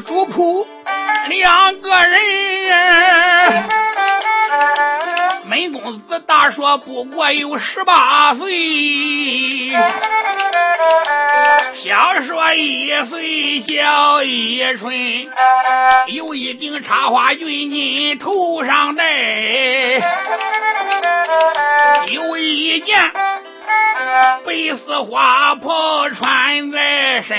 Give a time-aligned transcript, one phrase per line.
[0.00, 0.66] 主仆
[1.28, 3.68] 两个人。
[5.44, 9.72] 门公子大说不过有十八岁，
[11.82, 14.94] 小说一岁小一春，
[16.08, 19.04] 有一顶插花军巾头上戴，
[22.12, 23.10] 有一件。
[24.44, 27.36] 白丝花袍穿在身，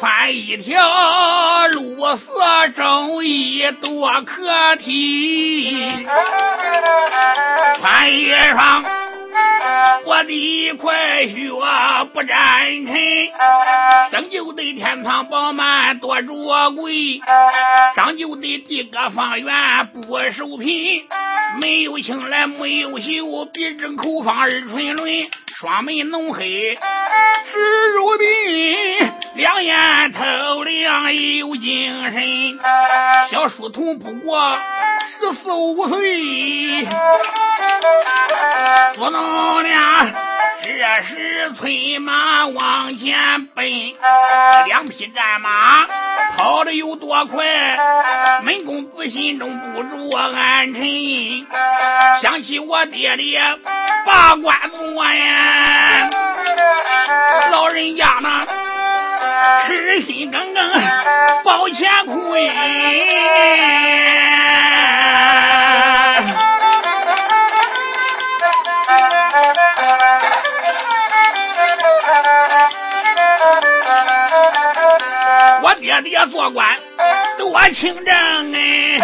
[0.00, 6.06] 穿一条绿色中衣多可体，
[7.80, 8.84] 穿一双
[10.04, 11.50] 我的一块雪
[12.12, 13.30] 不沾尘，
[14.10, 17.20] 生就得天堂饱满多着贵，
[17.94, 19.54] 长就得地阁方圆
[19.92, 21.04] 不受贫，
[21.60, 25.08] 没有青来没有秀，鼻正口方耳垂轮。
[25.60, 26.78] 双眉浓黑，
[27.50, 28.26] 直如冰；
[29.38, 32.58] 两眼透亮有精神。
[33.30, 34.58] 小书童不过
[35.06, 36.84] 十四五岁，
[38.96, 40.12] 父老俩
[40.60, 43.64] 这时催马往前奔，
[44.66, 45.86] 两匹战马
[46.36, 47.44] 跑的有多快？
[48.42, 50.82] 门公子心中不住暗沉，
[52.20, 53.40] 想起我爹爹
[54.04, 56.10] 把官做呀，
[57.52, 58.46] 老人家呢，
[59.66, 60.72] 痴心耿耿
[61.44, 62.18] 保乾坤。
[75.60, 76.66] 我爹爹做官
[77.36, 78.14] 多清正
[78.54, 78.98] 哎，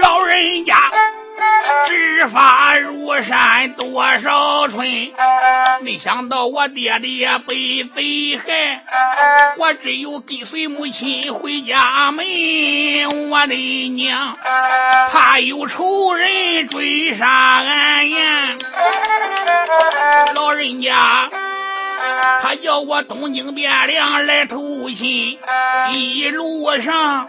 [0.00, 0.74] 老人家。
[1.86, 4.86] 执法如山多少春，
[5.82, 8.82] 没想到我爹爹被贼害，
[9.58, 12.24] 我只有跟随母亲回家门。
[13.30, 14.36] 我的娘，
[15.10, 18.56] 怕有仇人追杀俺呀！
[20.34, 21.30] 老人家。
[22.42, 25.38] 他叫我东京汴梁来投亲，
[25.92, 27.28] 一路上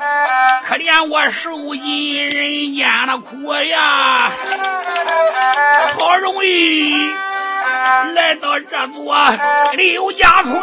[0.67, 4.31] 可怜我受尽人间的苦呀，
[5.97, 6.93] 好容易
[8.15, 9.15] 来到这座
[9.73, 10.61] 刘家村。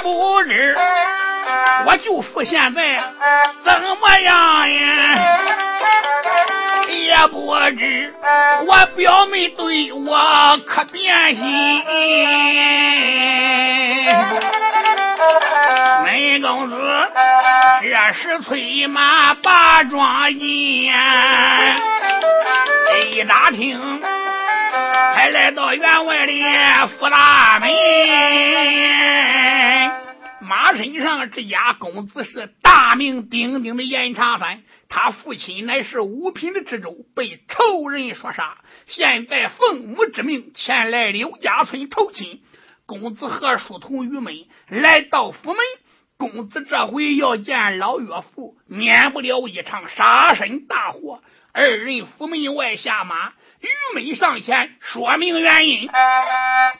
[0.02, 0.76] 不知
[1.86, 3.02] 我舅父现在
[3.64, 4.80] 怎么样呀？
[6.88, 8.14] 也不知
[8.66, 11.82] 我表妹对我可变心。
[16.04, 16.76] 门公子
[17.82, 20.92] 这时催马把庄进，
[23.10, 24.00] 一打听。
[25.14, 26.32] 才来到员外的
[26.98, 27.70] 府大门，
[30.44, 42.42] 马身上这家公子是大名鼎鼎的严长三，他父亲乃是五品的知州，被仇人所杀，现在奉母之命前来刘家村投亲。
[42.86, 45.58] 公子和书童郁闷，来到府门，
[46.18, 51.22] 公子这回要见老岳父，免不了一场杀身大祸。
[51.52, 53.32] 二人府门外下马。
[53.60, 55.88] 于梅上前说明原因，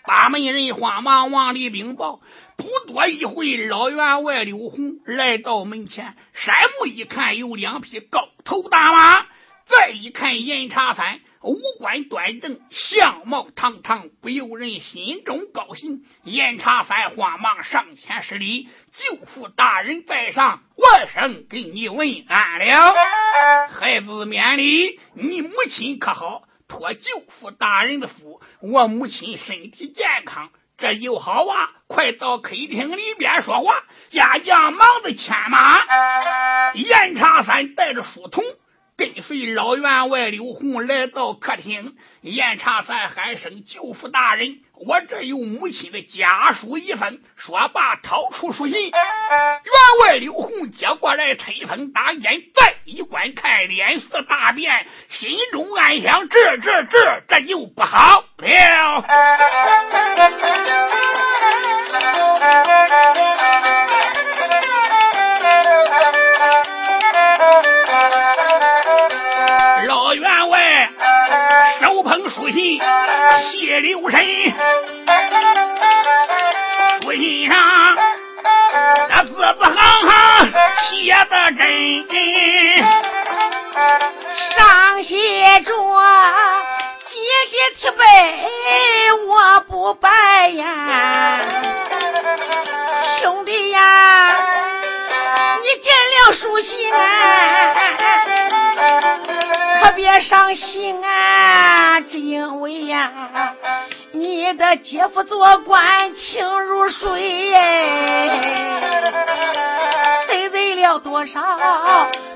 [0.05, 2.21] 把门人慌忙往里禀报。
[2.57, 9.27] 不多一会，老员外刘红来到门前，山目一看，有两匹高头大马。
[9.67, 16.05] 再一看严查三，五官端正，相貌堂堂，不由人心中高兴。
[16.23, 22.95] 严查三慌忙上前施礼：“舅父大人在上，我生给你问安了。
[23.71, 31.71] 孩子免礼，你母亲可好？”托舅父大人的福，我母亲身体健康，这就好啊！
[31.87, 33.85] 快到客厅里边说话。
[34.09, 38.45] 家将忙着牵马，严查三带着书童
[38.97, 41.97] 跟随老员外刘洪来到客厅。
[42.21, 47.21] 严查三喊声：“舅父大人，我这有母亲的家书一份。
[47.37, 48.91] 说罢，掏出书信。
[48.91, 48.93] 员
[50.03, 59.05] 外刘洪接过来，推风大眼，再一观看，脸色大变，心中暗想：这这这这就不好了。
[73.81, 74.21] 留神。
[77.03, 77.57] 书信上
[79.09, 79.75] 那字字行
[80.09, 80.11] 行
[80.91, 81.63] 写的真，
[84.57, 85.15] 上写
[85.63, 85.71] 着
[87.07, 87.13] 姐
[87.51, 88.03] 姐提杯
[89.29, 91.41] 我不拜呀，
[93.21, 94.37] 兄弟呀，
[95.63, 96.91] 你见了书信
[99.83, 100.94] 可别伤心
[104.57, 107.51] 的姐夫做官清如水，
[110.29, 111.41] 得罪了多少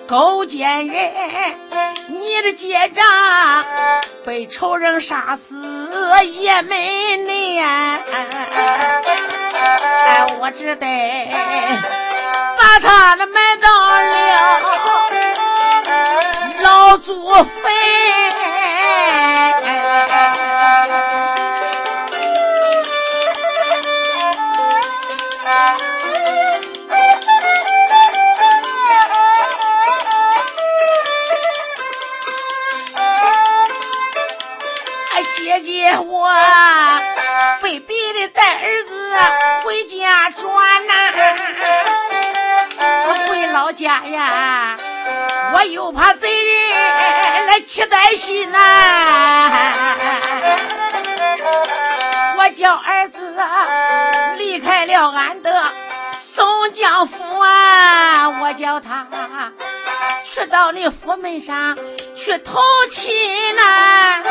[0.08, 1.12] 勾践人？
[2.08, 3.04] 你的姐丈
[4.24, 5.54] 被仇人杀死
[6.24, 8.00] 也没内，哎，
[10.40, 10.86] 我只得
[12.58, 13.68] 把他的埋到
[14.00, 14.60] 了
[16.62, 17.44] 老祖坟。
[36.28, 37.00] 我
[37.62, 39.16] 被逼的带儿子
[39.64, 40.92] 回家转呐，
[43.28, 44.76] 回老家呀，
[45.54, 49.96] 我又怕贼人来期待心呐。
[52.36, 53.34] 我叫儿子
[54.36, 55.72] 离开了俺的
[56.34, 59.06] 宋江府啊，我叫他
[60.34, 61.76] 去到你府门上
[62.16, 62.60] 去投
[62.92, 64.22] 亲呐。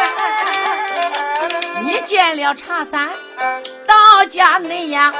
[1.84, 3.10] 你见了茶三
[3.88, 5.14] 到家内呀，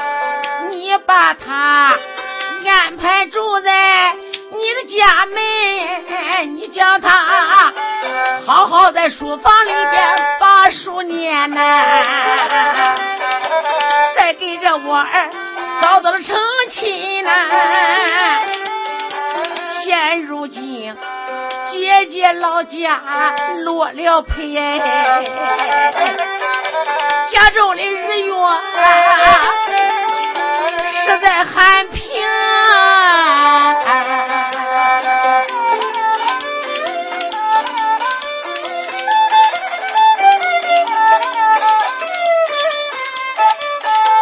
[0.70, 1.94] 你把他
[2.66, 4.14] 安排住在
[4.50, 7.72] 你的家门，你叫他
[8.46, 12.94] 好好在书房里边把书念呐，
[14.16, 15.30] 再给这我儿
[15.80, 16.36] 早早的成
[16.70, 17.30] 亲呐。
[19.84, 20.96] 现如今。
[21.70, 24.80] 姐姐老家落了胚，
[27.30, 28.32] 家中的日月
[30.90, 32.24] 实在寒平。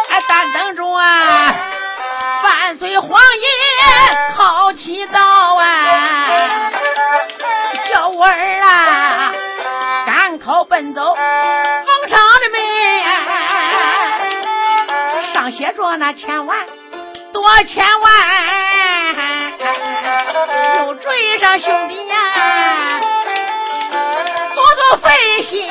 [0.09, 1.53] 哎，但等着啊，
[2.43, 3.47] 万岁皇爷
[4.35, 6.71] 考起道啊！
[7.89, 9.31] 叫我儿啊，
[10.05, 11.15] 赶考奔走
[15.89, 16.65] 着那千万
[17.31, 19.53] 多千万，
[20.75, 22.99] 又追上兄弟呀，
[24.53, 25.65] 多多费心。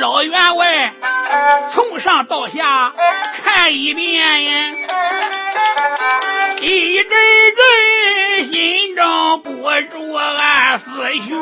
[0.00, 0.92] 老员外
[1.74, 2.92] 从上到下
[3.44, 4.07] 看一遍，
[6.98, 7.10] 一阵
[7.54, 9.50] 阵心中不
[9.92, 11.38] 住暗思寻。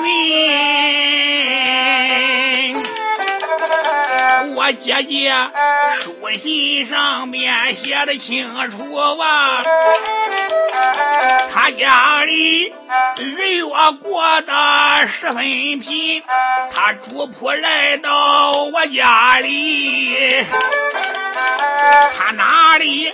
[4.55, 5.33] 我姐姐
[6.03, 9.63] 书信上面写的清楚啊，
[11.55, 12.75] 他家里
[13.17, 13.65] 日月
[14.03, 15.43] 过得十分
[15.79, 16.23] 贫，
[16.75, 20.45] 他主仆来到我家里，
[22.19, 23.11] 他哪里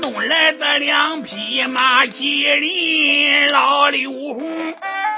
[0.00, 3.48] 弄来的两匹马麒麟？
[3.52, 4.74] 老刘红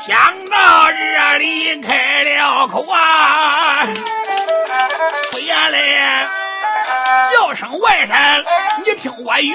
[0.06, 3.86] 想到这里开了口啊！
[5.32, 6.28] 出言来，
[7.32, 8.44] 叫声外甥，
[8.84, 9.54] 你听我云。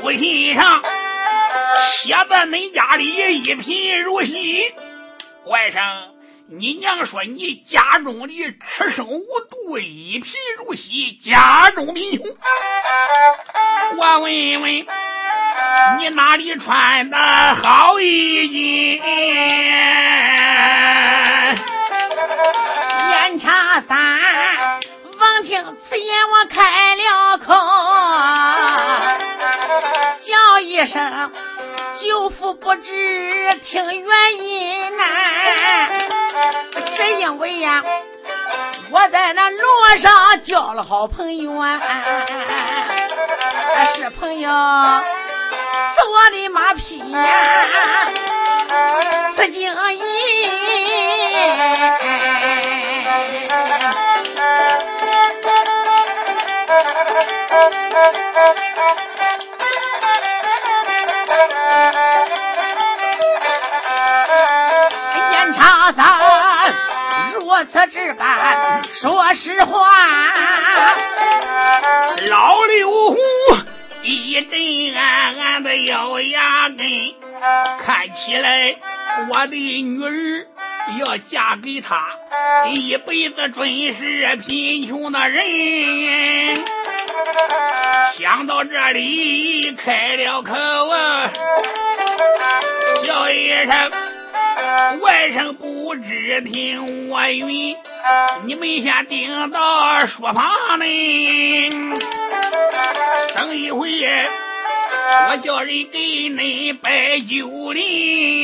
[0.00, 0.82] 书信上
[2.02, 3.04] 写的恁家里
[3.42, 4.72] 一贫如洗，
[5.46, 6.14] 外甥。
[6.46, 12.26] 你娘说你家中的吃生无度，一贫如洗，家中贫穷。
[13.96, 14.86] 我问问，
[16.00, 19.02] 你哪里穿的好衣襟？
[23.10, 24.20] 严查三，
[25.18, 27.54] 闻听此言，我开了口，
[30.20, 31.32] 叫一声
[32.00, 35.04] 舅父不知听原因呐，
[36.96, 37.82] 只因为呀，
[38.90, 39.58] 我在那路
[39.98, 41.80] 上交了好朋友啊，
[43.94, 44.50] 是朋友。
[44.50, 48.10] 是我的马匹呀，
[49.36, 49.74] 是经营。
[65.84, 66.74] 严长三
[67.34, 69.86] 如此这般，说实话，
[72.26, 73.16] 老刘虎。
[74.02, 76.78] 一阵暗暗的咬牙根，
[77.84, 78.76] 看起来
[79.30, 80.46] 我的女儿
[80.98, 81.96] 要嫁给他，
[82.70, 86.64] 一辈子准是贫穷的人。
[88.18, 91.30] 想到这里，开了口啊，
[93.04, 93.90] 叫一声
[95.00, 97.76] 外甥不知听我云，
[98.44, 100.34] 你们先顶到书房
[100.78, 100.84] 呢。
[103.36, 103.88] 等一会，
[105.30, 108.42] 我叫人给你摆酒礼。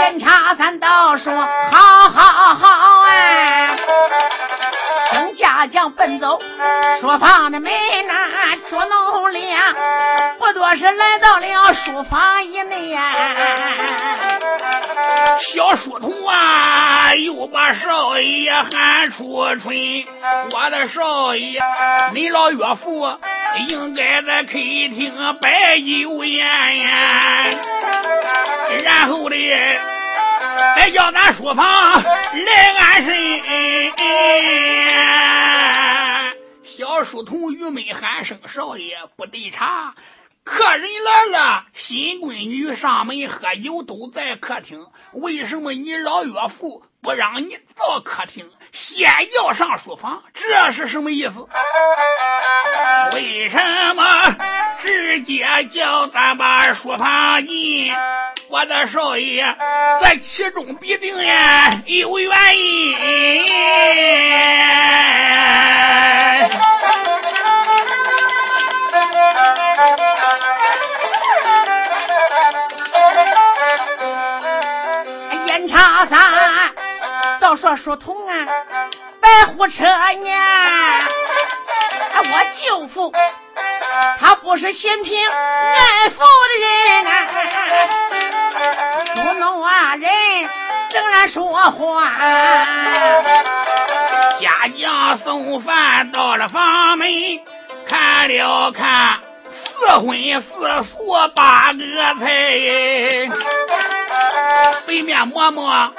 [0.00, 1.32] 严查三道说
[1.72, 3.76] ：“好好好啊！”
[5.14, 6.40] 等家将奔走，
[7.00, 7.70] 书房的门
[8.06, 8.30] 那
[8.72, 9.74] 捉弄亮，
[10.38, 13.12] 不多时来到了书房以内呀。
[15.52, 19.76] 小书童啊，又把少爷喊出春。
[20.52, 21.60] 我的少爷，
[22.14, 23.14] 你老岳父
[23.68, 27.44] 应该在客厅摆酒宴呀。
[28.86, 29.36] 然后的，
[30.78, 31.62] 再叫咱书房
[32.02, 33.12] 来安身。
[36.82, 39.94] 小书童郁闷喊声：“少爷，不对茶。”
[40.42, 44.84] 客人来了，新闺女上门喝酒，都在客厅。
[45.12, 50.24] 为什么你老岳父不让你到客厅，先要上书房？
[50.34, 51.48] 这是什么意思？
[53.14, 54.36] 为什么
[54.82, 57.94] 直接叫咱把书房进？
[58.48, 59.56] 我的少爷，
[60.02, 62.18] 这其中必定呀有
[77.52, 78.46] 倒说书童啊，
[79.20, 80.30] 白虎车呢？
[82.24, 83.12] 我舅父
[84.18, 86.18] 他不是嫌贫爱富
[86.48, 87.28] 的人啊，
[89.16, 90.10] 捉弄啊人，
[90.88, 92.10] 正然说话。
[94.40, 94.48] 家
[94.80, 97.06] 将送饭到了房门，
[97.86, 99.20] 看了看，
[99.52, 101.84] 四荤四素八个
[102.18, 102.24] 菜。
[104.86, 105.92] 北面馍馍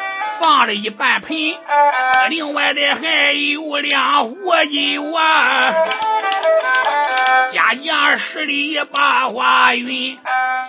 [0.44, 1.38] 放了一半盆，
[2.30, 5.74] 另外的还有两壶酒啊。
[7.54, 10.18] 家将十里八花云，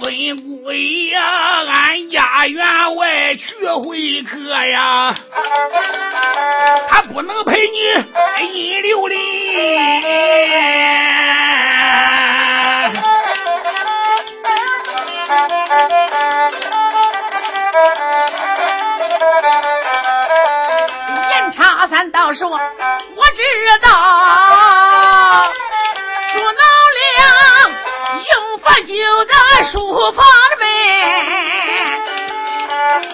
[0.01, 0.13] 尊
[0.45, 5.13] 姑爷俺家员外去会客呀，
[6.89, 7.79] 他不能陪你
[8.57, 9.19] 阴流林。
[22.15, 22.59] 三道说，我
[23.35, 23.43] 知
[23.83, 23.89] 道，
[26.33, 26.53] 朱老
[27.01, 27.11] 亮
[28.31, 28.95] 用饭就
[29.25, 30.55] 在书房的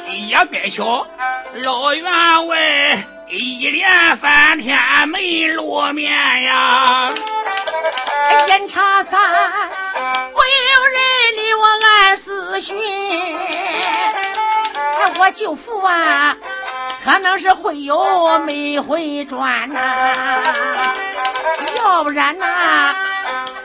[0.05, 1.07] 门，也该巧，
[1.65, 2.05] 老员
[2.47, 2.59] 外
[3.31, 3.89] 一连
[4.19, 4.79] 三天
[5.09, 7.11] 没露面呀。
[8.49, 10.41] 严查三，没
[10.75, 11.01] 有人
[11.39, 12.77] 理我暗私讯，
[15.19, 16.37] 我舅父啊。
[17.05, 20.43] 可能是会有没回转呐，
[21.77, 22.95] 要不然呐，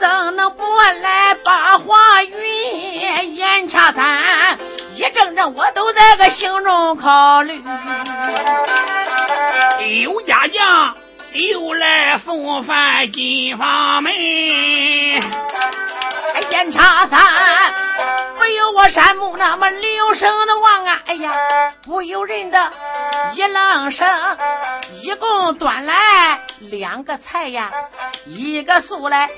[0.00, 0.62] 怎能不
[1.02, 3.34] 来八花云？
[3.36, 4.58] 严查三
[4.94, 7.62] 一阵阵，我都在个心中考虑。
[10.02, 10.94] 有家将
[11.32, 14.12] 又来送饭进房门，
[16.50, 17.20] 严查三
[18.40, 21.02] 没有我山木那么留声的望啊！
[21.06, 21.30] 哎呀，
[21.84, 22.72] 不由人的。
[23.34, 24.06] 一愣神，
[25.02, 25.94] 一共端来
[26.60, 27.70] 两个菜呀，
[28.24, 29.28] 一个素来，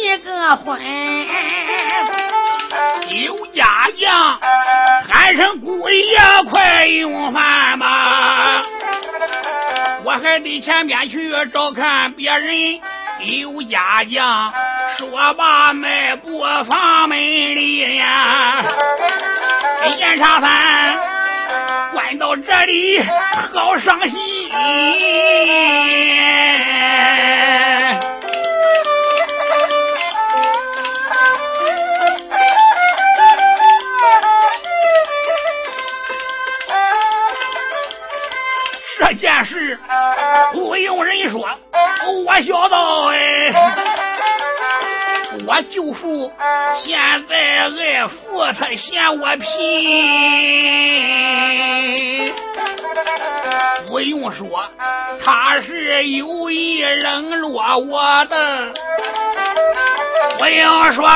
[0.00, 0.78] 一个荤。
[3.10, 4.40] 刘家将
[5.10, 6.16] 喊声姑爷，
[6.50, 8.62] 快用饭吧！
[10.04, 12.80] 我还得前边去照看别人。
[13.20, 14.52] 刘家将
[14.98, 18.62] 说罢，迈步房门里呀。
[19.98, 21.07] 严长三
[21.92, 23.00] 关到这里，
[23.52, 24.18] 好伤心。
[38.98, 39.78] 这件事
[40.52, 41.48] 不用人说，
[42.26, 42.76] 我晓得
[43.08, 43.97] 哎。
[45.46, 46.32] 我舅父
[46.82, 47.68] 现在爱
[48.08, 49.44] 富，他嫌我贫。
[53.86, 54.48] 不用说，
[55.24, 58.72] 他是有意冷落我的。
[60.38, 61.08] 不用说，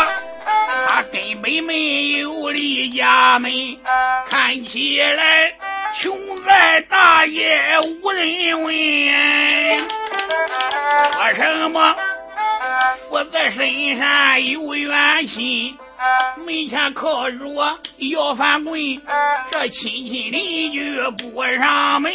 [0.88, 3.50] 他根本没有离家门，
[4.30, 5.52] 看起来。
[6.00, 8.74] 穷在大爷无人问，
[11.12, 11.94] 说什么
[13.12, 15.76] 我在深山有远亲，
[16.46, 17.36] 门前靠着
[17.98, 18.80] 要饭棍，
[19.50, 22.10] 这亲戚邻居不上门，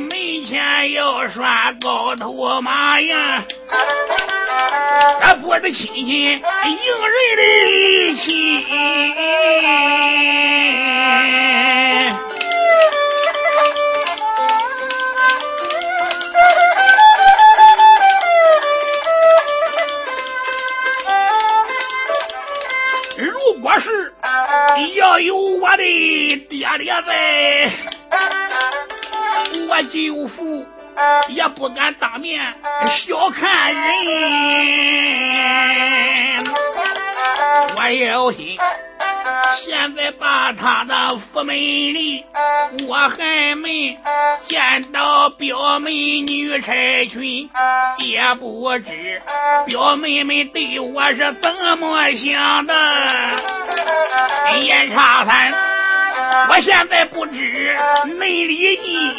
[0.00, 0.10] 门
[0.46, 3.44] 前要拴高头马呀，
[5.20, 8.64] 这不是亲戚迎人的亲。
[23.62, 24.12] 我是
[24.96, 25.82] 要有我的
[26.50, 27.70] 爹爹在，
[29.68, 30.66] 我舅父
[31.28, 32.42] 也不敢当面
[33.06, 33.82] 小看人，
[37.76, 38.58] 我有心。
[39.64, 42.24] 现在把他的府门里，
[42.88, 43.96] 我还没
[44.48, 47.48] 见到表妹女差群，
[47.98, 49.22] 也不知
[49.66, 52.74] 表妹妹对我是怎么想的。
[54.60, 55.52] 严长三，
[56.48, 57.76] 我现在不知
[58.18, 59.12] 内里意。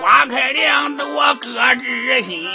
[0.00, 1.06] 花开两朵
[1.40, 2.48] 各知心，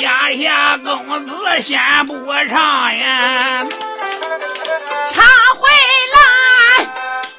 [0.00, 1.30] 压下公子
[1.62, 2.14] 先不
[2.48, 3.66] 唱呀。
[5.12, 5.24] 唱
[5.56, 5.68] 回
[6.14, 6.18] 来，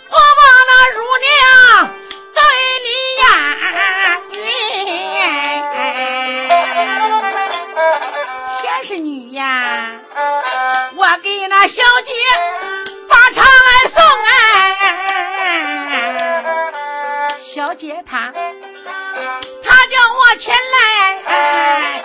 [0.10, 1.27] 我把那乳娘
[2.34, 2.39] 对
[2.84, 2.88] 里
[3.19, 3.23] 言，
[8.62, 9.41] 天是女呀，
[11.23, 12.12] 给那小姐
[13.10, 14.01] 把茶来送
[15.39, 18.32] 哎，小姐她
[19.63, 19.77] 她。
[19.88, 20.77] 叫我前来
[21.25, 22.03] 哎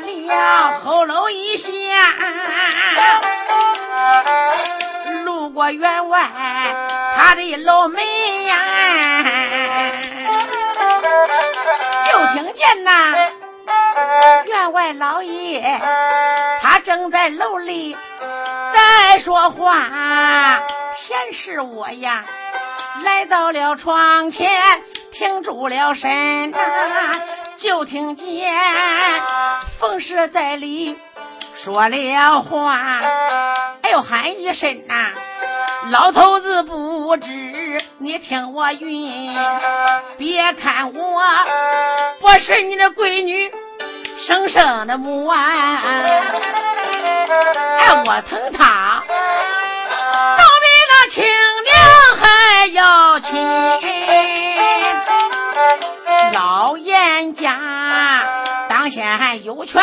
[0.00, 1.70] 了后楼一下，
[5.24, 6.20] 路过员外
[7.16, 8.58] 他的楼门呀。
[12.06, 13.14] 就听见呐，
[14.46, 15.80] 员外老爷
[16.62, 17.96] 他正在楼里
[18.74, 20.62] 在说话。
[21.06, 22.24] 天是我呀，
[23.04, 24.50] 来到了窗前
[25.12, 26.52] 停住了身，
[27.60, 28.54] 就听见
[29.80, 30.96] 冯氏在里
[31.56, 33.00] 说了话。
[33.82, 35.10] 哎呦，喊一声呐，
[35.90, 37.82] 老头子不知。
[37.98, 39.34] 你听我云，
[40.16, 41.22] 别看我
[42.20, 43.52] 不是你的闺女
[44.18, 45.36] 生生的母啊！
[47.80, 51.24] 哎，我疼他，倒比那亲
[51.64, 51.74] 娘
[52.20, 54.47] 还要亲。
[58.90, 59.82] 先有权，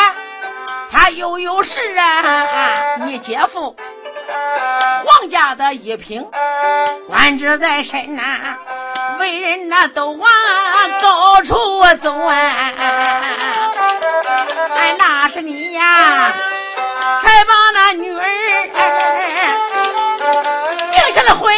[0.92, 2.96] 他又有势啊！
[3.06, 3.76] 你姐夫，
[5.04, 6.26] 皇家的一品，
[7.08, 8.22] 官职在身呐，
[9.18, 10.28] 为人那都往
[11.00, 12.72] 高处走啊！
[14.98, 16.32] 那是你呀，
[17.22, 18.24] 才把那女儿
[20.92, 21.55] 定下了婚。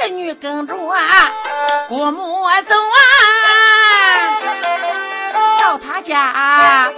[0.00, 0.94] 侍女跟着我
[2.62, 3.00] 走啊，
[5.58, 6.92] 到他家，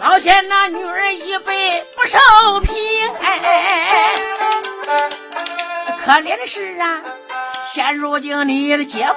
[0.00, 2.18] 发现那女儿一辈不受
[2.60, 2.74] 平，
[3.20, 4.14] 哎，
[6.04, 7.02] 可怜的是啊，
[7.72, 9.14] 现如今你的姐夫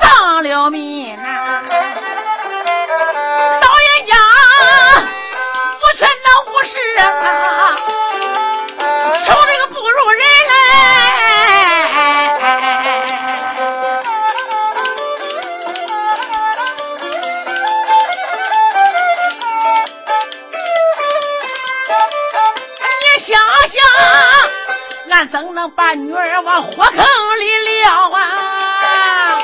[0.00, 4.16] 丧了命啊，老人家
[5.78, 7.76] 不劝那武士啊，
[25.18, 26.94] 想，俺怎能把女儿往火坑
[27.40, 29.40] 里撂啊？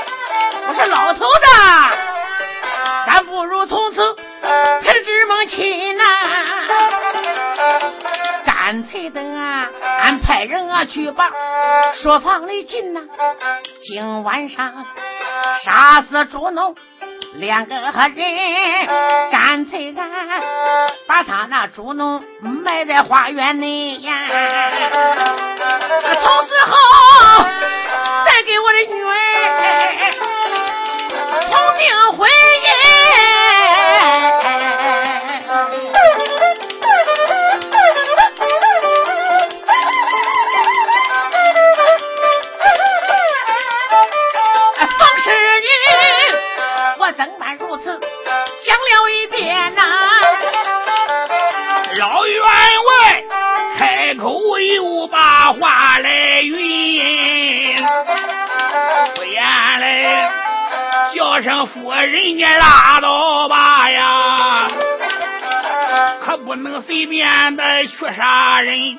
[0.69, 1.47] 我说老头子，
[3.11, 4.15] 咱不如从此
[4.83, 6.05] 陪志梦亲呐。
[8.47, 9.67] 干脆等啊，
[10.01, 11.31] 俺派人啊去把
[12.01, 13.01] 书房里进呐。
[13.83, 14.87] 今晚上
[15.65, 16.77] 杀死猪农
[17.35, 17.93] 两个人，
[19.31, 20.09] 干脆俺
[21.09, 24.13] 把他那猪农埋在花园内呀。
[26.23, 26.73] 从此后
[28.27, 29.11] 再给我的女儿
[31.51, 31.83] 重订
[32.17, 32.69] 婚姻。
[44.99, 45.27] 冯世
[45.61, 45.69] 女，
[46.99, 47.85] 我怎敢如此
[48.65, 50.04] 讲了一遍呐、老
[55.99, 57.77] 来云，
[59.15, 60.31] 不言来
[61.15, 64.69] 叫声夫人你拉倒吧呀，
[66.25, 68.99] 可不能随便的去杀人，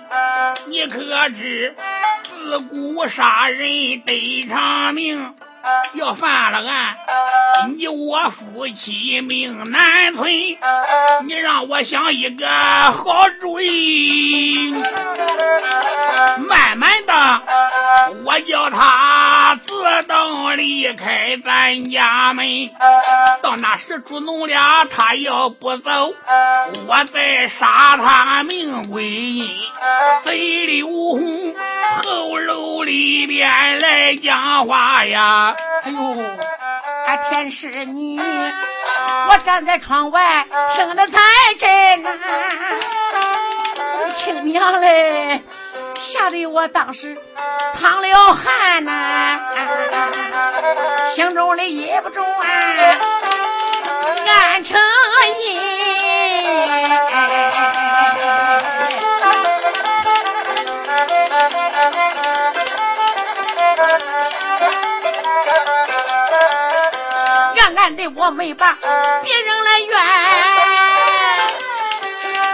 [0.67, 1.75] 你可知
[2.23, 5.33] 自古杀人得偿命。
[5.93, 6.95] 要犯了案，
[7.77, 10.29] 你我夫妻命难存。
[11.27, 14.73] 你让我想一个好主意，
[16.47, 17.13] 慢慢的，
[18.25, 18.79] 我叫他
[19.57, 22.45] 自动离开咱家门。
[23.41, 26.13] 到那时，猪奴俩他要不走，
[26.87, 29.49] 我再杀他命归阴。
[30.23, 31.55] 贼刘红
[32.03, 35.55] 后楼里边来讲话呀。
[35.83, 35.97] 哎呦，
[37.07, 41.19] 俺天使女，我站在窗外听得太
[41.59, 42.09] 真呐、
[43.99, 45.43] 我的亲娘嘞，
[45.99, 47.15] 吓得我当时
[47.79, 49.39] 淌了汗呐、
[51.15, 52.47] 心中的也不中啊，
[54.27, 54.79] 暗成
[55.43, 55.75] 阴。
[67.57, 68.77] 暗暗的我没把
[69.23, 69.97] 别人来怨，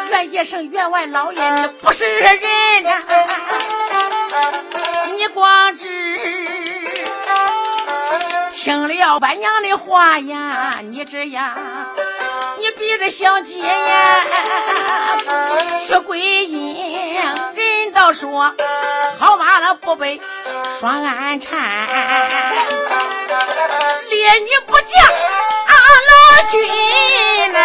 [0.10, 2.90] 怨一声员外老爷你不是人呐、
[5.42, 5.88] 王知
[8.64, 11.58] 听了老板娘的话呀，你这样
[12.60, 14.24] 你逼着小姐呀
[15.88, 17.16] 去归阴，
[17.56, 18.54] 人倒说
[19.20, 20.22] 好马了不背
[20.80, 21.60] 双安缠。
[24.12, 24.86] 烈女不嫁
[25.68, 25.74] 阿
[26.08, 26.60] 郎君
[27.54, 27.60] 呐、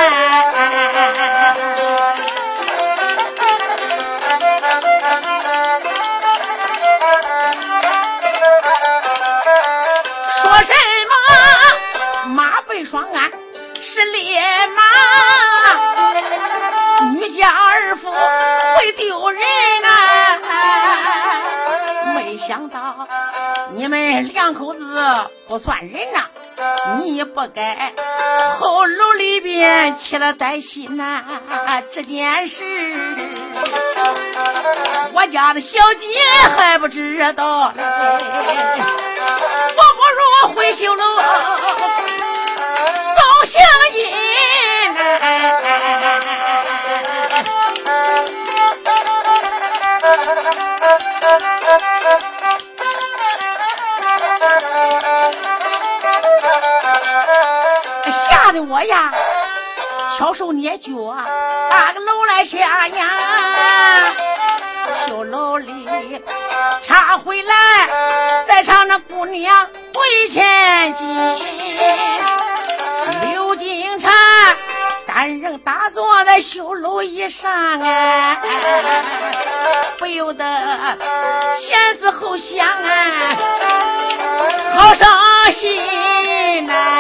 [23.87, 25.01] 你们两口子
[25.47, 26.25] 不算人呐、
[27.05, 27.93] 你不该
[28.59, 31.23] 后楼里边起了歹心呐、
[31.95, 32.65] 这件事
[35.13, 36.09] 我家的小姐
[36.57, 39.16] 还不知道嘞，
[58.87, 59.13] 呀，
[60.19, 60.91] 翘手捏脚，
[61.71, 63.07] 打个楼来下呀。
[65.07, 66.23] 修楼里
[66.85, 67.55] 插回来，
[68.47, 71.07] 再唱那姑娘回千金。
[73.31, 74.13] 刘金蝉
[75.07, 78.39] 单人打坐在绣楼椅上哎，
[79.99, 83.37] 不不由得前思后想啊，
[84.77, 85.09] 好伤
[85.53, 85.83] 心
[86.67, 86.97] 呐。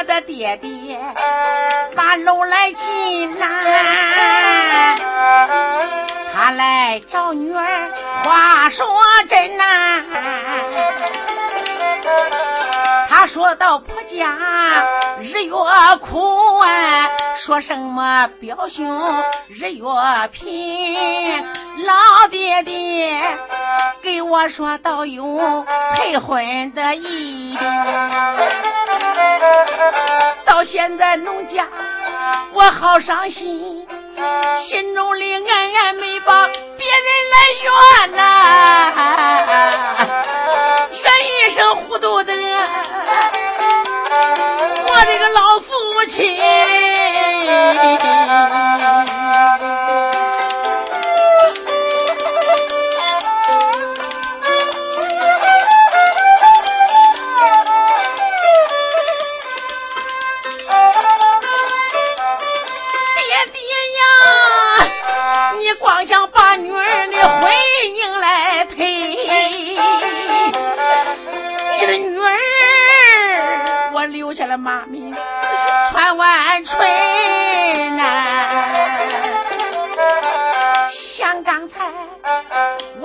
[0.00, 0.98] 我的爹爹
[1.94, 3.46] 把楼来进呐。
[6.32, 7.90] 他来找女儿，
[8.24, 8.86] 话说
[9.28, 10.02] 真呐。
[13.10, 14.38] 他说到婆家
[15.20, 15.54] 日月
[16.00, 17.10] 苦啊，
[17.44, 19.84] 说什么表兄日月
[20.32, 21.44] 贫，
[21.84, 23.20] 老爹爹
[24.00, 27.58] 给我说到有退婚的意，
[30.44, 31.66] 到现在农家
[32.52, 33.86] 我好伤心。
[34.68, 38.22] 心中里暗暗没把别人来怨呐，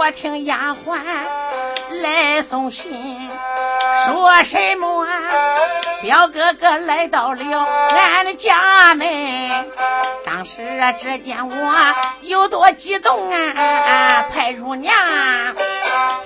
[0.06, 1.00] 我听丫鬟
[2.04, 2.84] 来送信，
[4.06, 5.04] 说什么
[6.04, 9.66] 表哥哥来到了俺的家门。
[10.24, 11.76] 当时啊只见我
[12.22, 14.26] 有多激动啊！
[14.32, 14.94] 派乳娘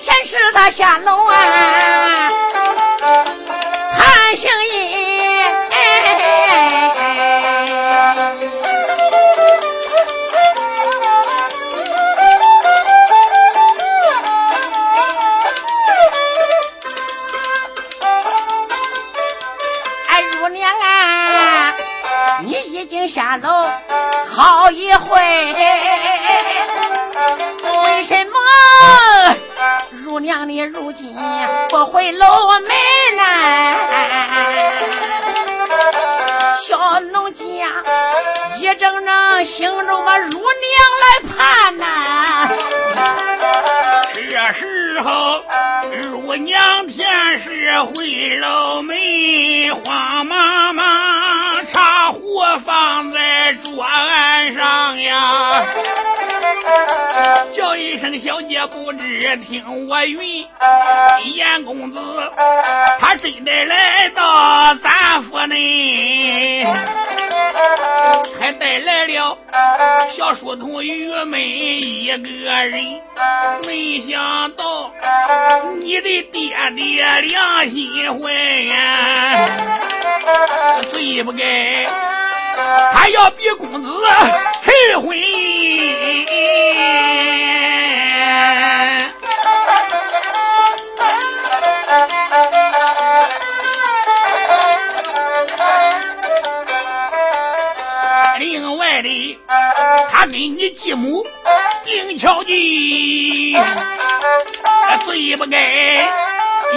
[0.01, 2.29] 先是他下楼啊！
[58.89, 59.63] 我只认听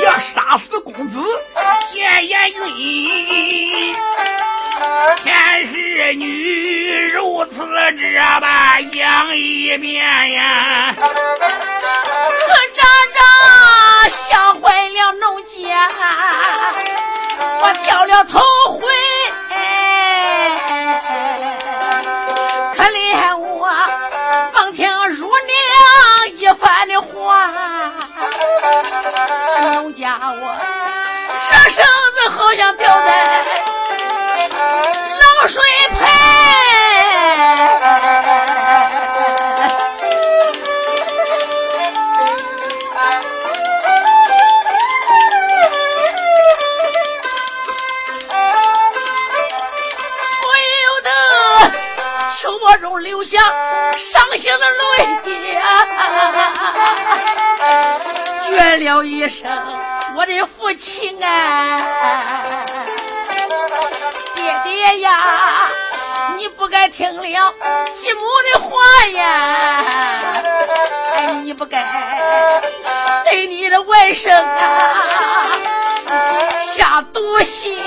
[0.04, 1.18] 要杀死公子
[1.92, 2.60] 见阎君。
[5.24, 7.52] 天使女如此
[7.98, 8.02] 这
[8.40, 11.04] 般讲一遍呀，可
[12.76, 12.80] 长
[13.14, 13.20] 长
[14.10, 14.20] 吓
[14.54, 15.50] 坏了农家，
[17.60, 18.40] 我掉了头
[18.78, 18.80] 回。
[22.74, 23.68] 可怜我
[24.52, 25.50] 光听乳娘
[26.36, 27.00] 一番的
[30.18, 30.44] 话，农家我
[31.50, 31.76] 这身
[32.14, 33.08] 子好像掉在
[35.20, 35.56] 老水
[35.90, 36.00] 盆。
[50.40, 50.44] 不
[50.82, 51.10] 由得
[52.40, 53.38] 秋波中流下
[53.96, 54.82] 伤心的泪
[55.54, 55.58] 呀，
[58.44, 59.50] 绝了一声
[60.14, 62.64] 我的父亲啊，
[64.36, 65.70] 爹爹呀，
[66.36, 67.54] 你不该听了
[67.94, 68.20] 继母
[68.52, 70.42] 的话呀，
[71.42, 71.82] 你不该
[73.24, 75.46] 对你的外甥啊
[76.76, 77.82] 下毒心。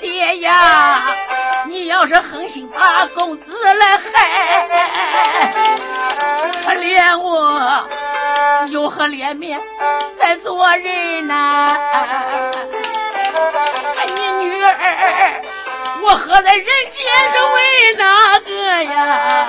[0.00, 1.02] 爹呀，
[1.66, 3.44] 你要是狠心把公子
[3.74, 4.04] 来害，
[6.64, 7.88] 可怜我
[8.68, 9.60] 有何脸面
[10.18, 11.76] 再做人呐？
[14.14, 15.42] 你女儿，
[16.02, 17.58] 我何在人间是为
[17.96, 18.50] 哪个
[18.84, 19.48] 呀？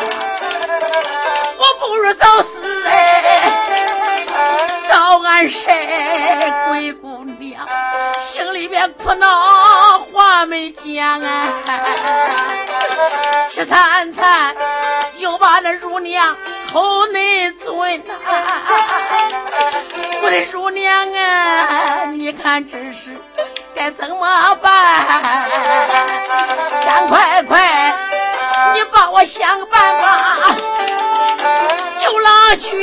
[1.60, 2.48] 我不如早死
[2.88, 3.52] 哎，
[4.90, 7.07] 早安晒鬼姑娘，
[8.38, 11.54] 心里边苦恼话没讲啊，
[13.50, 14.56] 吃餐餐
[15.18, 16.36] 又把那乳娘
[16.72, 18.14] 口内尊呐，
[20.22, 23.18] 我的乳娘啊，你看这是
[23.76, 24.72] 该怎么办？
[26.86, 27.96] 赶快快，
[28.76, 30.38] 你帮我想个办法
[32.00, 32.76] 救郎君。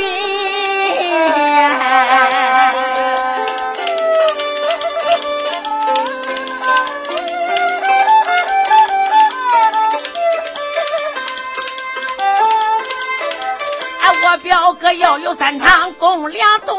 [14.45, 16.77] 表哥要有三长共两短，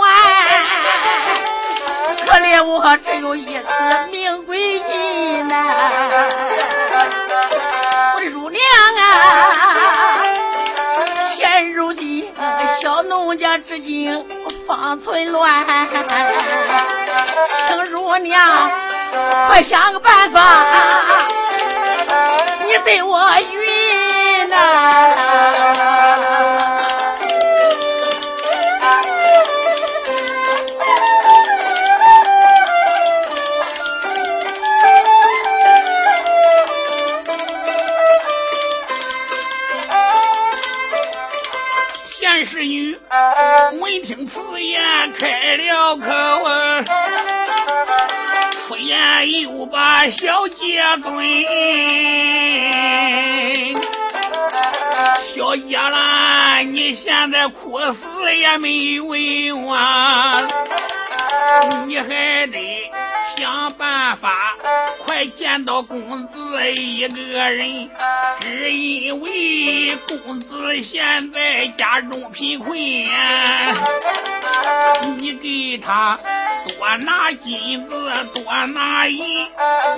[2.24, 3.64] 可怜我只有一次
[4.08, 5.66] 命归阴呐。
[8.14, 8.62] 我的乳娘
[9.00, 9.02] 啊，
[11.36, 12.32] 现如今
[12.80, 14.24] 小农家之境
[14.68, 15.66] 方寸乱，
[17.66, 18.70] 请乳娘
[19.48, 20.64] 快想个办法，
[22.64, 24.56] 你对我允呐、
[42.56, 42.98] 田氏女
[43.80, 46.10] 闻听此言，开了口
[46.44, 46.82] 啊，
[48.66, 51.44] 出言又把小姐尊。
[55.34, 60.40] 小姐啦，你现在哭死也没用啊，
[61.86, 62.90] 你还得
[63.36, 64.54] 想想办法，
[65.16, 67.88] 快见到公子一个人。
[68.42, 72.76] 只因为公子现在家中贫困，
[75.16, 76.18] 你给他
[76.68, 79.24] 多拿金子，多拿银，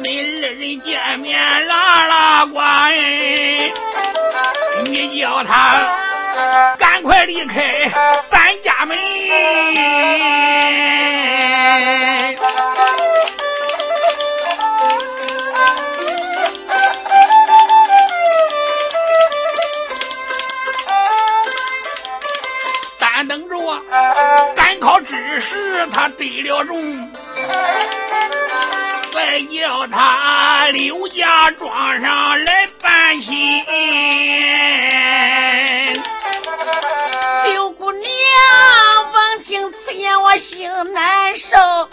[0.05, 2.61] 恁二人见面拉拉呱。
[4.85, 7.91] 你叫他赶快离开
[8.31, 8.97] 咱家门。
[23.29, 23.79] 等着我
[24.57, 27.13] 赶考之时，他得了中，
[29.13, 33.63] 再叫他刘家庄上来办亲。
[37.45, 38.11] 刘姑娘
[39.13, 41.89] 闻听此言，我心难受，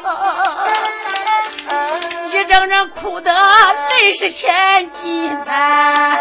[2.32, 6.18] 一阵阵哭得泪湿千金呐，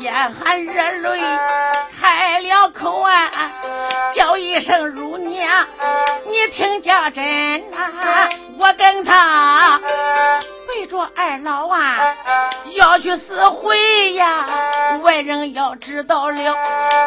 [0.00, 1.20] 眼含热泪
[2.70, 3.30] 口啊，
[4.14, 5.66] 叫一声乳娘，
[6.26, 7.24] 你听家真
[7.70, 9.80] 呐，我跟他
[10.68, 12.14] 背着二老啊，
[12.76, 16.56] 要去死回呀，外人要知道了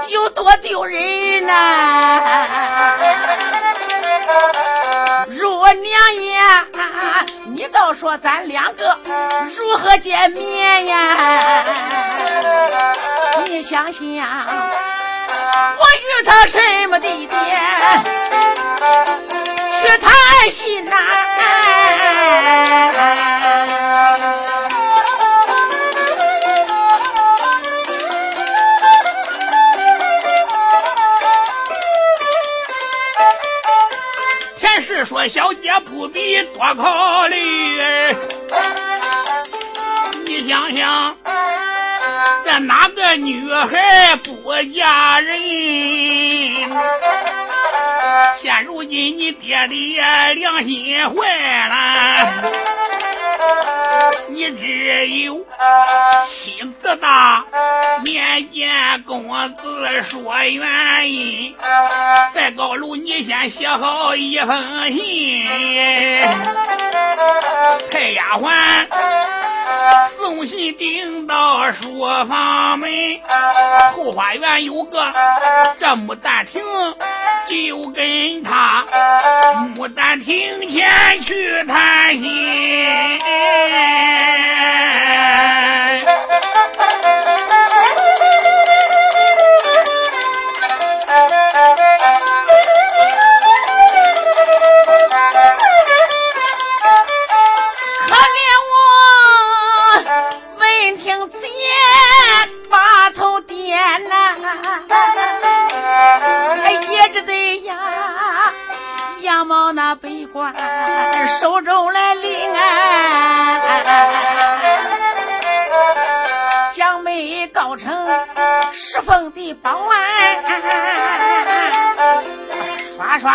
[0.07, 2.21] 有多丢人呐！
[5.27, 6.65] 乳娘呀，
[7.45, 8.97] 你倒说咱两个
[9.57, 11.65] 如何见面呀？
[13.45, 14.01] 你想想，
[15.51, 17.33] 我与他什么地点
[19.81, 20.95] 去谈心呐？
[34.59, 37.35] 田氏说：“小姐不必多考虑，
[40.25, 41.18] 你想想，这
[42.59, 45.39] 哪个女孩不嫁人？
[48.41, 51.73] 现如今你爹的良心坏了，
[54.29, 55.45] 你只有
[56.29, 57.43] 妻子大
[58.03, 58.69] 面见
[59.03, 61.55] 公子说原因，
[62.33, 65.45] 在高楼你先写好一封信，
[67.91, 68.47] 派丫鬟
[70.17, 72.89] 送信顶到书房门，
[73.95, 75.13] 后花园有个
[75.79, 76.61] 这牡丹亭，
[77.47, 78.85] 就跟他
[79.75, 83.19] 牡丹亭前去谈心。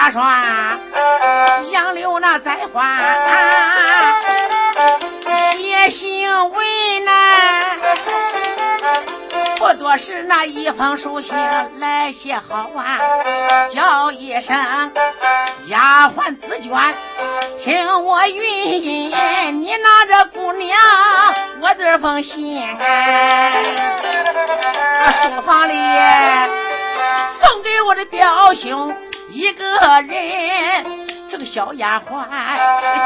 [0.04, 0.78] 刷刷刷，
[1.72, 2.98] 杨柳那栽花。
[5.56, 7.78] 写信为难，
[9.56, 11.34] 不多时那一封书信
[11.78, 12.98] 来写好啊，
[13.70, 14.54] 叫一声
[15.68, 16.70] 丫鬟紫娟，
[17.62, 20.78] 听我云，你拿着姑娘
[21.62, 22.60] 我这封信，
[25.22, 25.72] 书房里
[27.42, 28.94] 送给我的表兄
[29.30, 29.64] 一个
[30.02, 31.04] 人。
[31.30, 32.24] 这个小丫鬟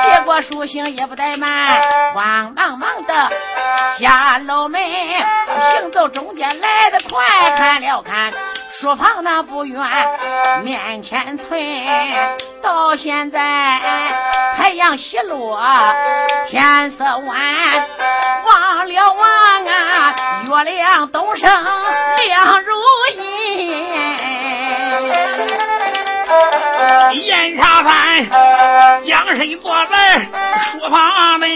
[0.03, 1.81] 接过书信也不怠慢，
[2.13, 3.31] 慌忙忙的
[3.99, 4.79] 下楼门，
[5.71, 7.25] 行走中间来得快，
[7.57, 8.31] 看了看
[8.79, 9.81] 书房那不远，
[10.63, 11.59] 面前村，
[12.61, 13.39] 到现在
[14.59, 15.59] 太阳西落，
[16.49, 17.89] 天色晚，
[18.45, 20.15] 望了望啊，
[20.47, 22.77] 月亮东升亮如
[23.17, 23.38] 银。
[27.15, 28.29] 严茶饭
[29.07, 30.21] 将身坐在
[30.71, 31.49] 书房门，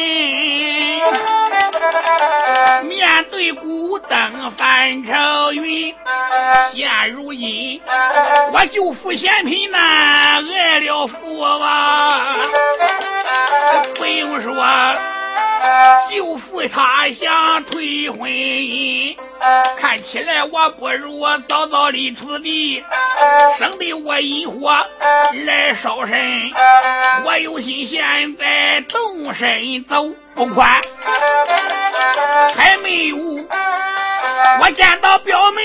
[2.84, 5.94] 面对孤灯翻愁云。
[6.74, 7.80] 现如今
[8.52, 12.36] 我舅父嫌贫难，挨了父王！
[13.96, 14.54] 不用说，
[16.14, 19.16] 舅父他想退婚姻，
[19.80, 22.84] 看起来我不如我早早离土地，
[23.58, 24.70] 省得我引火
[25.46, 26.52] 来烧身。
[27.24, 30.80] 我有心现在动身走不快，
[32.56, 35.62] 还没有我见到表妹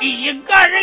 [0.00, 0.82] 一个人。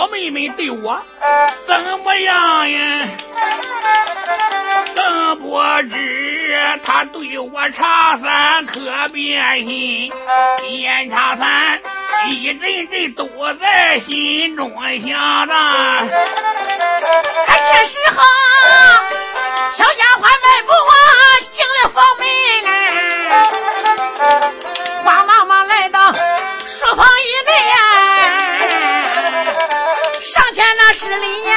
[0.00, 0.98] 表妹妹对我
[1.66, 3.08] 怎么样呀？
[4.96, 8.80] 更不知她对我茶三可
[9.12, 10.10] 别心，
[10.70, 11.78] 烟茶三
[12.30, 13.28] 一阵阵都
[13.60, 14.72] 在心中
[15.06, 15.54] 想着。
[17.46, 18.22] 哎，这时候
[19.76, 20.96] 小丫鬟迈步啊
[21.52, 22.24] 进了房门，
[31.10, 31.50] 前那施礼呀，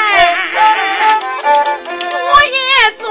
[2.32, 2.58] 我也
[2.98, 3.06] 尊。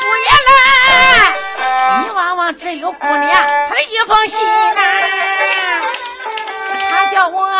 [0.00, 0.50] 姑爷来，
[2.04, 3.30] 你望望只有姑娘
[3.68, 4.80] 她的一封信呐、
[6.88, 7.52] 她叫我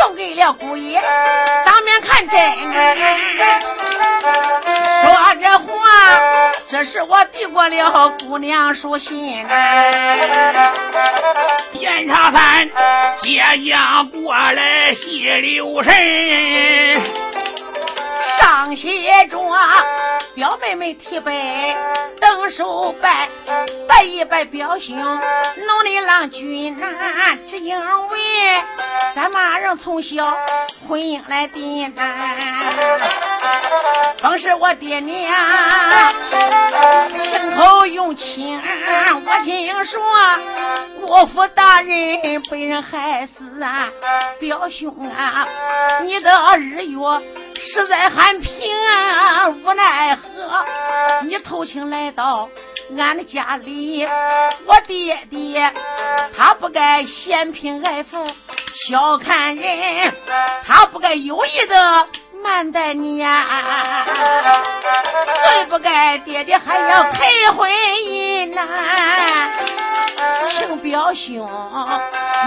[0.00, 1.00] 送给了姑爷，
[1.64, 2.36] 当面看真。
[6.70, 9.42] 这，是我递过了姑娘书信。
[9.46, 10.72] 呐、
[11.80, 12.68] 烟茶三
[13.22, 15.92] 接将过来细留神，
[18.38, 19.38] 上写着
[20.34, 21.74] 表妹妹提杯，
[22.20, 23.28] 登手拜，
[23.88, 26.86] 拜一拜表兄，农里郎君呐，
[27.48, 28.18] 只因为
[29.14, 30.36] 咱妈人从小
[30.86, 32.04] 婚姻来的呐，
[34.20, 35.32] 方是我爹娘
[37.22, 38.60] 亲口用亲，
[39.26, 40.00] 我听说
[41.06, 43.88] 国父大人被人害死啊，
[44.40, 45.46] 表兄啊，
[46.02, 46.98] 你的日月。
[47.60, 50.22] 实在很平啊，无奈何，
[51.24, 52.48] 你偷情来到
[52.96, 54.06] 俺的家里，
[54.64, 55.72] 我爹爹
[56.36, 58.24] 他不该嫌贫爱富，
[58.88, 60.14] 小看人，
[60.64, 62.06] 他不该有意的
[62.42, 63.44] 慢待你呀、
[65.44, 67.70] 最不该爹爹还要赔婚
[68.06, 68.62] 姻呐、
[70.50, 71.48] 请表兄，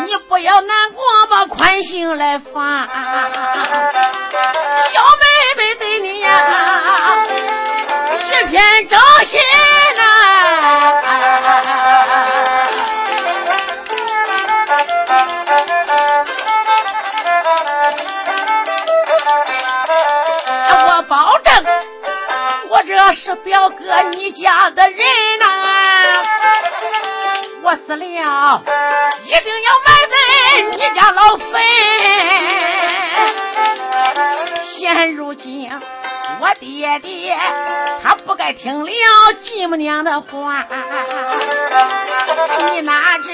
[0.05, 2.87] 你不要难过，把宽心来放。
[4.93, 5.25] 小妹
[5.57, 6.29] 妹对你呀，
[8.29, 9.39] 一片忠心
[9.97, 10.03] 呐、
[23.13, 24.99] 是表哥你家的人
[25.39, 26.23] 呐、
[27.63, 28.63] 我死了，
[29.25, 30.15] 一定要埋在
[30.71, 31.45] 你家老坟。
[34.63, 35.69] 现如今，
[36.39, 37.37] 我爹爹
[38.03, 38.91] 他不该听了
[39.41, 40.65] 继母娘的话，
[42.71, 43.31] 你哪知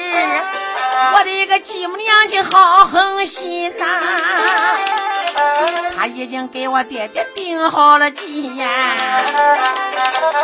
[1.14, 3.86] 我的一个继母娘亲好狠心呐、
[5.96, 8.68] 他已经给我爹爹定好了计呀，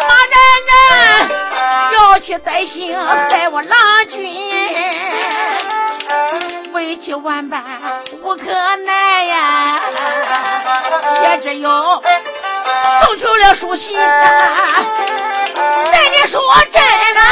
[0.09, 0.35] 马人
[0.67, 0.73] 人
[1.97, 3.77] 要去带刑害我郎
[4.09, 4.21] 君，
[6.73, 7.63] 为求万般
[8.23, 8.45] 无可
[8.77, 9.81] 奈呀，
[11.23, 11.69] 也只有
[13.01, 14.85] 送去了书信啊，
[15.91, 16.41] 对你说
[16.71, 16.81] 真
[17.13, 17.23] 表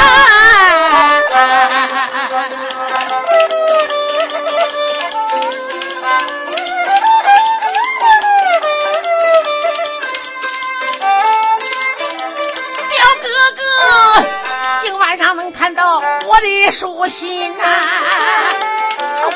[15.74, 17.64] 到我的书信呐、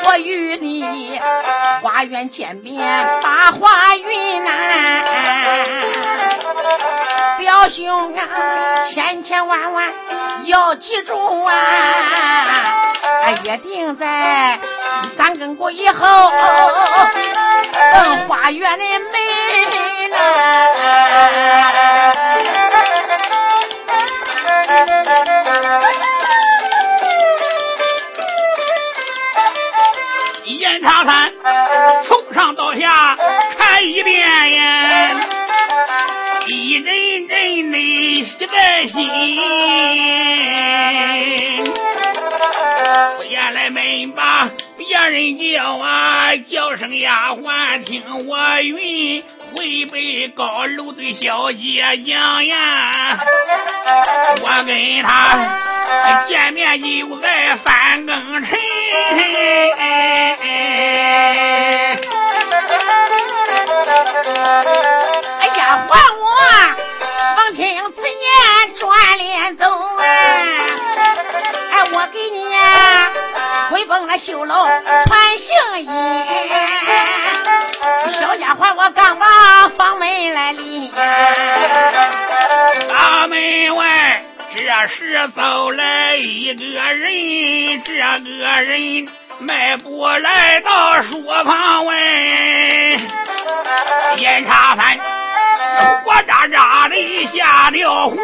[0.04, 1.20] 我与你
[1.82, 4.50] 花园见面把话云呐、
[7.38, 8.20] 表兄啊，
[8.92, 9.92] 千千万万
[10.44, 11.52] 要记住啊，
[13.44, 14.58] 约定在
[15.16, 16.30] 三更过以后，
[18.28, 19.12] 花园的门
[20.10, 21.85] 了。
[30.86, 31.32] 茶三
[32.06, 33.18] 从上到下
[33.58, 34.20] 看一遍
[34.54, 35.10] 呀，
[36.46, 39.10] 一阵阵的喜在心。
[43.16, 49.24] 出言来门把别人叫啊，叫声丫鬟听我云，
[49.56, 53.18] 回北高楼对小姐讲呀，
[54.40, 55.65] 我跟他
[56.28, 58.58] 见面又在三更晨。
[65.38, 66.24] 哎呀，还我
[67.36, 67.60] 王听
[67.94, 68.84] 此言转
[69.18, 70.02] 脸走啊！
[71.72, 72.36] 哎，我给你
[73.70, 74.54] 回封那绣楼
[75.06, 75.48] 传信
[75.84, 75.88] 衣，
[78.20, 79.26] 小丫鬟我刚把
[79.76, 80.90] 房门来临，
[82.88, 84.24] 大门外
[84.56, 89.06] 这时走来一个人，这个人
[89.40, 91.94] 迈步来到书房外，
[94.16, 94.98] 严查三
[96.02, 98.16] 火扎扎的下了魂。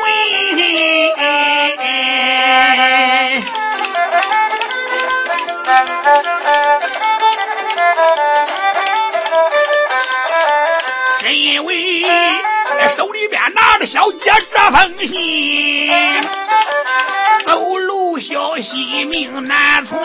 [12.90, 15.90] 手里边拿着小姐这封信，
[17.46, 20.00] 走路小心命难存。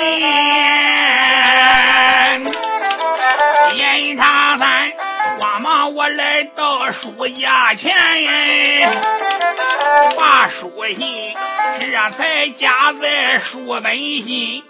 [3.77, 4.91] 严长三
[5.39, 7.93] 慌忙我来到书架前，
[10.17, 11.33] 把书信
[11.79, 14.63] 这才夹在书本信。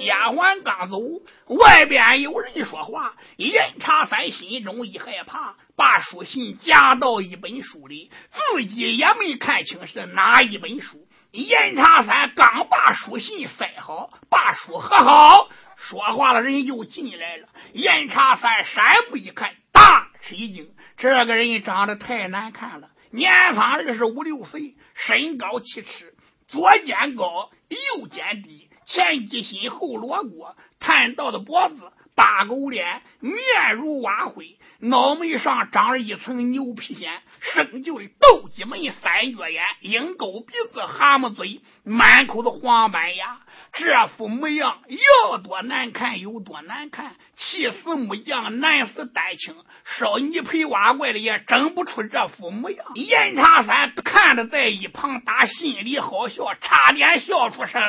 [0.00, 0.98] 丫鬟刚走，
[1.46, 3.14] 外边有人说话。
[3.36, 11.06] 严查三心中一害怕，把书信夹到一本书里，自己也没看清是哪一本书。
[11.32, 17.48] 严查三刚把书信塞好，把书合好，说话的人就进来了。
[17.72, 26.14] 严查三闪步一看，大吃一惊，这个人长得太难看了，年方二十五六岁，身高七尺，
[26.48, 28.65] 左肩高，右肩低。
[28.86, 33.36] 前鸡心后锣锅，探到的脖子，大狗脸，面
[33.76, 37.10] 如瓦灰，脑门上长着一层牛皮癣，
[37.40, 43.40] 生就的斗鸡门三角眼，鹰钩鼻子，蛤蟆嘴，满口的黄板牙。
[43.72, 49.54] 这副模样要多难看有多难看，气死木匠，难死丹青，
[49.84, 52.86] 烧泥胚瓦怪的也整不出这副模样。
[52.94, 57.82] 严长三看着在一旁打，心里好笑，差点笑出声，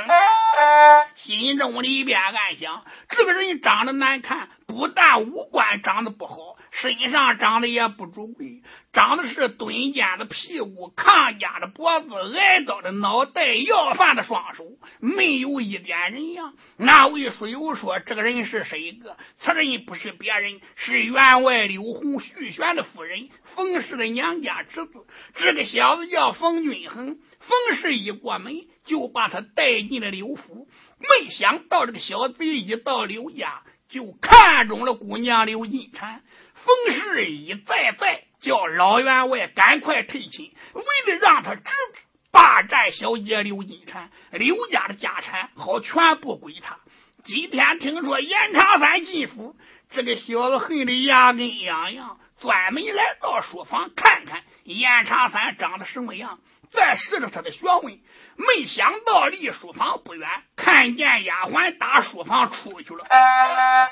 [1.16, 4.50] 心中里边暗想：这个人长得难看。
[4.68, 8.62] 不但五官长得不好，身上长得也不足贵，
[8.94, 14.66] 长的是蹲尖的屁股、抗家的脖子、挨刀的脑袋、要饭的双手，
[15.00, 16.54] 没有一点人样。
[16.76, 19.18] 那位书友说：“这个人是谁个？
[19.40, 25.08] 此人不是别人，是员外刘洪徐玄的夫人冯氏的娘家侄子。
[25.36, 27.18] 这个小子叫冯君衡。
[27.40, 30.68] 冯氏一过门，就把他带进了刘府。
[31.00, 36.22] 没想到这个小贼一到刘家。”就看中了姑娘刘金蝉，
[36.54, 40.84] 冯氏一再再叫老员外赶快退亲，为
[41.14, 42.00] 了让他侄子
[42.32, 46.78] 霸占小姐刘金蝉，刘家的家产好全部归他。
[47.24, 49.56] 今天听说严长三进府，
[49.90, 56.40] 这个小子恨得牙根痒痒，专门来到书房看看严长三长得什么样。
[56.72, 58.00] 再试着他的学问，
[58.36, 63.06] 没想到离书房不远，看见丫鬟打书房出去了。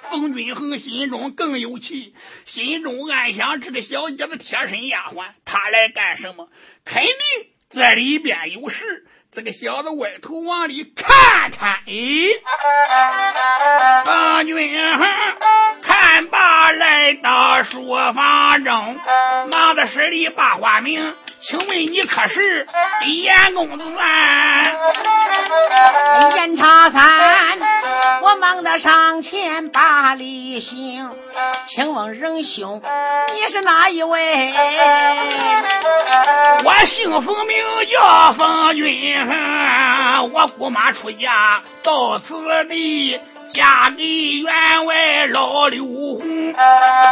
[0.10, 2.14] 冯君衡心中更有气，
[2.46, 6.50] 心中暗想：这个小姐子贴身丫鬟，她来干什么？
[6.84, 7.12] 肯定
[7.72, 9.08] 这里边有事。
[9.32, 11.94] 这个小子歪头往里看看，哎，
[14.06, 15.08] 冯君衡
[15.82, 18.98] 看罢，来到书房中，
[19.52, 21.14] 忙的使里把花名。
[21.48, 22.68] 请问你可是
[23.06, 24.64] 严公子啊？
[26.36, 27.65] 严查三，我
[28.56, 31.12] 忙得上前把礼行。
[31.68, 32.82] 请问仁兄，
[33.34, 34.54] 你是哪一位？
[36.64, 37.58] 我姓冯，名
[37.92, 39.28] 叫冯云，
[40.32, 42.34] 我姑妈出嫁到此
[42.70, 43.20] 地。
[43.54, 44.04] 嫁给
[44.40, 46.54] 员外老刘洪，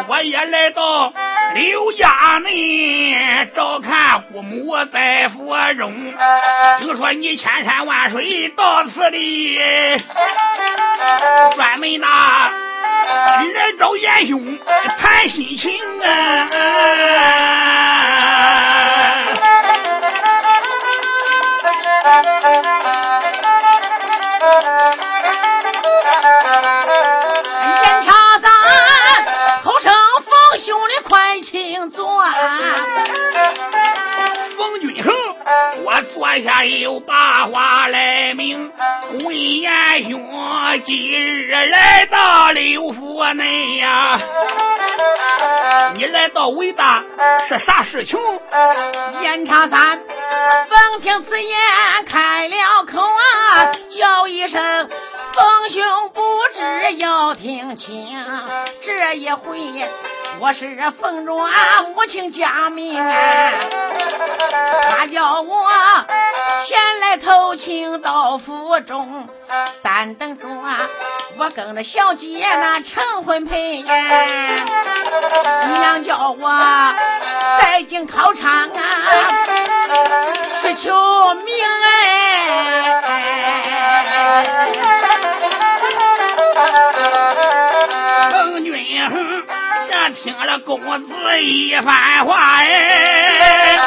[0.08, 1.14] 我也来到
[1.54, 2.10] 刘家
[2.44, 5.94] 内照看姑母在府中。
[6.80, 9.58] 听说你千山万水到此地，
[11.56, 12.08] 专门呐
[13.54, 14.60] 来找严兄
[15.00, 15.72] 谈心情
[16.02, 16.50] 啊。
[36.24, 38.72] 脚下有把话来明。
[39.26, 40.26] 文言兄
[40.86, 44.18] 今日来到刘府内呀，
[45.96, 47.04] 你来到伟大
[47.50, 48.18] 是啥事情？
[49.22, 51.60] 严长三闻听此言，
[52.08, 54.90] 开了口啊，叫一声。
[55.34, 56.22] 冯兄不
[56.54, 58.16] 知要听清，
[58.82, 59.60] 这一回
[60.40, 62.96] 我是奉着俺母亲家命，
[64.90, 65.66] 他叫我
[66.68, 69.28] 前来投亲到府中，
[69.82, 70.48] 但等着
[71.38, 74.04] 我跟着小姐那成婚配，娘
[76.04, 76.50] 叫我
[77.62, 78.70] 带进考场啊，
[80.62, 81.90] 去求名哎。
[90.24, 93.78] 听了公子一番话哎，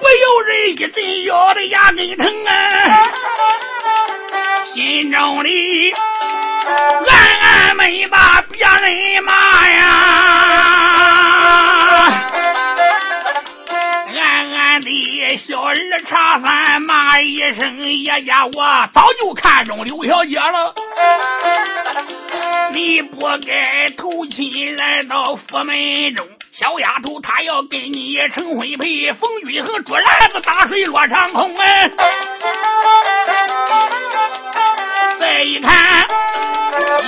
[0.00, 2.52] 不由人一阵咬的牙根疼啊，
[4.72, 5.92] 心中里
[7.06, 9.82] 暗暗没把别人骂呀。
[14.16, 14.88] 暗暗的
[15.46, 15.74] 小儿
[16.08, 20.74] 茶饭骂一声：“爷家我早就看中刘小姐了，
[22.72, 26.26] 你不该投亲来到府门中。
[26.52, 31.90] 小丫头她要跟你成婚配，冯君恒竹篮子打水落长空哎！
[35.20, 36.06] 再一看，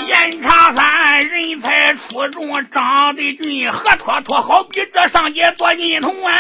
[0.06, 6.34] 严茶三人才出众，长得俊，活脱脱好比这上街做金童啊！”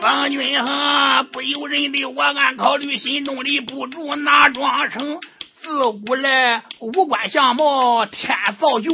[0.00, 5.20] 方君恒不由人的，我暗考虑，心中的不住那装成
[5.62, 5.68] 自
[6.04, 8.90] 古来五官相貌天造就，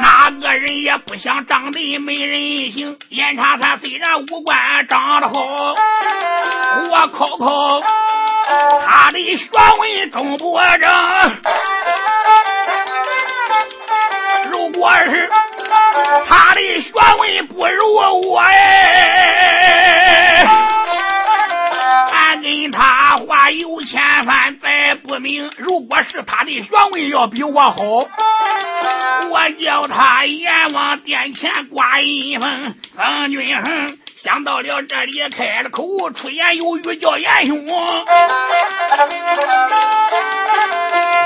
[0.00, 2.96] 哪个人也不想长得没人形。
[3.08, 5.74] 严查他虽然五官长得好，
[6.90, 7.82] 我考考
[8.86, 9.50] 他的学
[9.80, 10.88] 问中不正。
[14.52, 15.28] 如果是。
[16.28, 17.96] 他的学问不如
[18.30, 20.65] 我哎，
[23.50, 25.50] 有千番再不明。
[25.56, 27.76] 如果是他的学问要比我好，
[29.30, 32.74] 我叫他阎王殿前挂一封。
[32.96, 37.66] 冯君衡想到了这里，开了口，出言有语叫严兄，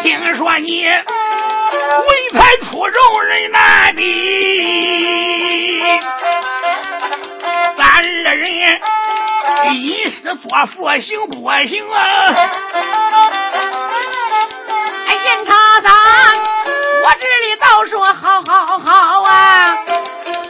[0.03, 0.87] 听说你。
[1.91, 4.03] 文才出众人难比，
[7.77, 7.85] 咱
[8.27, 8.81] 二人
[9.69, 11.35] 吟诗作赋行不
[11.69, 12.01] 行啊？
[15.07, 15.93] 哎，严长三，
[17.03, 19.85] 我这里倒说好好好啊，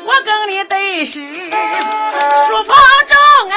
[0.04, 2.76] 我跟你对是书房
[3.08, 3.16] 中
[3.50, 3.56] 啊。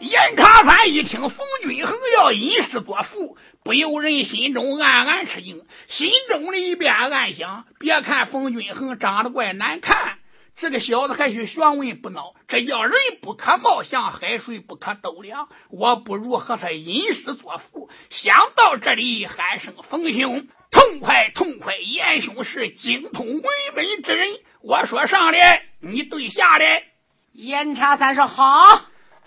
[0.00, 3.36] 严长三一听冯君衡要吟诗作赋。
[3.64, 10.18] 不由人心中暗暗吃惊，心中里边暗想：别看冯君衡长得怪难看，
[10.56, 12.34] 这个小子还是学问不孬。
[12.46, 15.48] 这叫人不可貌相，海水不可斗量。
[15.70, 17.90] 我不如和他吟诗作赋。
[18.10, 21.76] 想到这里，喊声：“冯兄，痛快痛快！
[21.76, 23.42] 严兄是精通文
[23.74, 24.28] 文之人。
[24.62, 26.84] 我说上联，你对下联。”
[27.32, 28.64] 严查三说：“好。”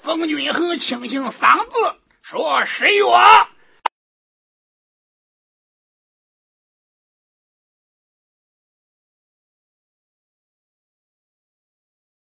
[0.02, 1.74] 冯君恒清清嗓子
[2.22, 3.04] 说：“十月。”